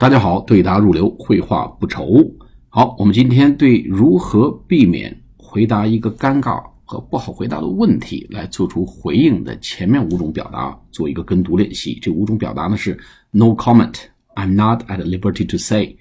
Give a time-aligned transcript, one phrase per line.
[0.00, 2.24] 大家好，对答如流，绘画不愁。
[2.70, 11.98] 好，我们今天对如何避免回答一个尴尬和不好回答的问题来做出回应的前面五种表达做一个跟读练习。
[12.00, 12.98] 这五种表达呢是
[13.30, 13.94] ：No comment.
[14.36, 15.98] I'm not at liberty to say.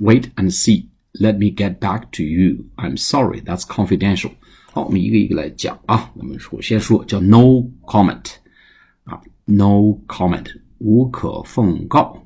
[0.00, 0.86] Wait and see.
[1.12, 2.64] Let me get back to you.
[2.74, 3.40] I'm sorry.
[3.42, 4.32] That's confidential.
[4.72, 6.10] 好，我们一个一个来讲啊。
[6.16, 8.24] 我们首先说叫 No comment
[9.04, 10.46] 啊，No comment，
[10.78, 12.20] 无可奉告。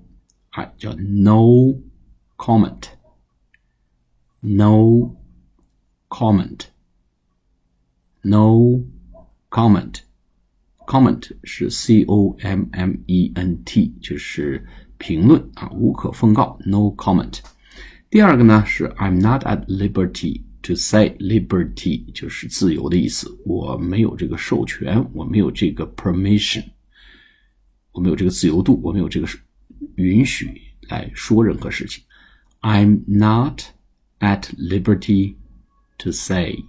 [0.51, 1.75] 啊，叫 no
[2.37, 2.75] comment，no
[6.09, 6.73] comment，no
[9.49, 14.65] comment，comment 是 c o m m e n t，就是
[14.97, 17.39] 评论啊，无可奉告，no comment。
[18.09, 26.63] 第二个呢是 I'm not at liberty to say，liberty 就是自由的意思，我没有这个授权，我没有这个 permission，
[27.91, 29.37] 我没有这个自由度，我没有这个是。
[30.02, 32.02] 允许来说任何事情。
[32.60, 33.62] I'm not
[34.18, 35.36] at liberty
[35.98, 36.64] to say，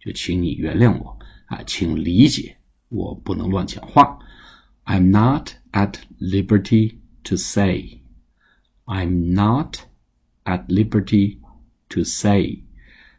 [0.00, 2.56] 就请你原谅我啊，请理解，
[2.88, 4.18] 我不能乱讲话。
[4.84, 8.00] I'm not at liberty to say.
[8.86, 9.78] I'm not
[10.44, 11.38] at liberty
[11.90, 12.62] to say.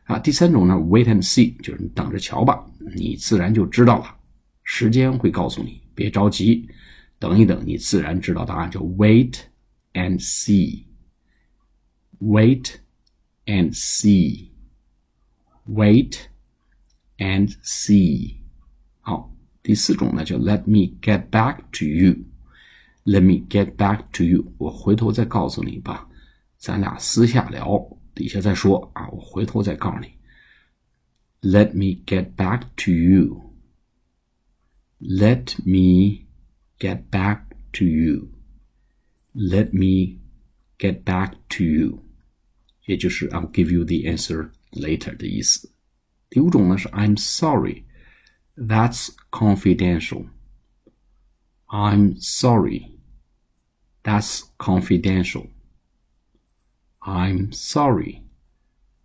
[0.05, 4.15] 啊，第三种呢，wait and see，就是你等着瞧吧，你自然就知道了，
[4.63, 6.67] 时间会告诉你，别着急。
[7.22, 9.40] 等一等，你自然知道答案，叫 wait
[9.94, 10.20] and
[12.20, 12.74] see，wait
[13.46, 13.72] and
[15.66, 16.18] see，wait
[17.18, 18.36] and see。
[19.00, 26.08] 好，第四种呢叫 let me get back to you，let me get back to you，我回头再告诉你吧，
[26.56, 30.12] 咱俩私下聊，底下再说啊，我回头再告诉你。
[31.40, 33.54] Let me get back to you.
[35.00, 36.21] Let me
[36.82, 38.30] get back to you.
[39.34, 40.18] Let me
[40.78, 42.04] get back to you，
[42.86, 45.72] 也就是 I'll give you the answer later 的意思。
[46.30, 47.84] 第五种呢是 I'm sorry,
[48.56, 50.26] that's confidential.
[51.66, 52.98] I'm sorry,
[54.02, 55.48] that's confidential.
[57.00, 58.22] I'm sorry,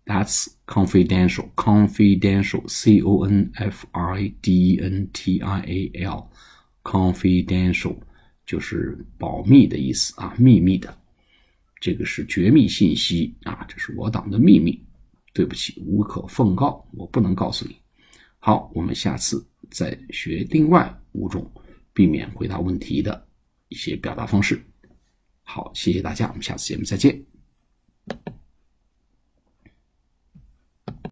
[0.06, 1.50] that's confidential.
[1.56, 6.30] Confidential, C O N F I D E N T I A L。
[6.89, 7.95] confidential
[8.47, 10.97] 就是保密的意思啊，秘密的，
[11.79, 14.83] 这个是绝密信息啊，这是我党的秘密，
[15.31, 17.75] 对不起，无可奉告，我不能告诉你。
[18.39, 21.47] 好，我们下次再学另外五种
[21.93, 23.23] 避免回答问题的
[23.67, 24.59] 一些表达方式。
[25.43, 27.38] 好，谢谢大家，我们下次节目再见。